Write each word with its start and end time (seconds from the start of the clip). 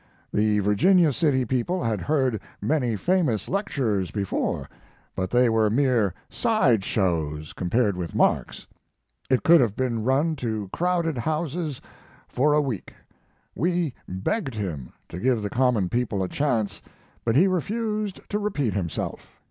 The 0.33 0.57
Virginia 0.61 1.13
City 1.13 1.45
people 1.45 1.83
had 1.83 2.01
heard 2.01 2.41
many 2.59 2.95
famous 2.95 3.47
lectures 3.47 4.09
before, 4.09 4.67
but 5.15 5.29
they 5.29 5.47
were 5.47 5.69
mere 5.69 6.15
sideshows 6.27 7.53
compared 7.53 7.95
with 7.95 8.15
Mark's. 8.15 8.65
It 9.29 9.43
could 9.43 9.61
have 9.61 9.75
been 9.75 10.03
run 10.03 10.35
to 10.37 10.69
crowded 10.73 11.19
houses 11.19 11.79
for 12.27 12.53
a 12.53 12.61
week. 12.63 12.95
We 13.53 13.93
begged 14.09 14.55
him 14.55 14.91
to 15.09 15.19
give 15.19 15.43
the 15.43 15.51
common 15.51 15.87
people 15.87 16.23
a 16.23 16.27
chance; 16.27 16.81
but 17.23 17.35
he 17.35 17.45
refused 17.45 18.21
to 18.29 18.39
repeat 18.39 18.73
himself. 18.73 19.29